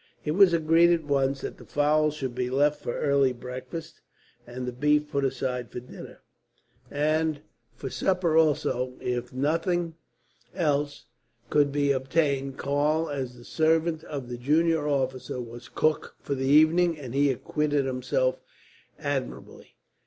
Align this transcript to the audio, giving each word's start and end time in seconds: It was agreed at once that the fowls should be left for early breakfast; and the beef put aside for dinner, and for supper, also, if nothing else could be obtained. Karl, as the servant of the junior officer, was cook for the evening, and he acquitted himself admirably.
It 0.25 0.31
was 0.31 0.51
agreed 0.51 0.89
at 0.89 1.03
once 1.03 1.41
that 1.41 1.59
the 1.59 1.63
fowls 1.67 2.15
should 2.15 2.33
be 2.33 2.49
left 2.49 2.81
for 2.81 2.97
early 2.99 3.33
breakfast; 3.33 4.01
and 4.47 4.65
the 4.65 4.71
beef 4.71 5.11
put 5.11 5.23
aside 5.23 5.69
for 5.71 5.79
dinner, 5.79 6.23
and 6.89 7.39
for 7.75 7.87
supper, 7.91 8.35
also, 8.35 8.95
if 8.99 9.31
nothing 9.31 9.93
else 10.55 11.05
could 11.51 11.71
be 11.71 11.91
obtained. 11.91 12.57
Karl, 12.57 13.11
as 13.11 13.35
the 13.37 13.45
servant 13.45 14.03
of 14.05 14.27
the 14.27 14.37
junior 14.39 14.87
officer, 14.87 15.39
was 15.39 15.69
cook 15.69 16.15
for 16.19 16.33
the 16.33 16.47
evening, 16.47 16.97
and 16.97 17.13
he 17.13 17.29
acquitted 17.29 17.85
himself 17.85 18.41
admirably. 18.97 19.75